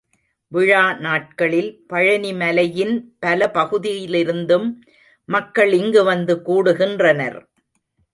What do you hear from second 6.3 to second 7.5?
கூடு கின்றனர்.